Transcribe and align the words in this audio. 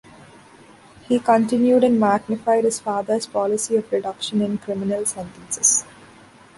He 1.07 1.19
continued 1.19 1.83
and 1.83 1.99
magnified 1.99 2.63
his 2.63 2.79
father's 2.79 3.27
policy 3.27 3.75
of 3.75 3.91
reduction 3.91 4.41
in 4.41 4.57
criminal 4.57 5.05
sentences. 5.05 5.85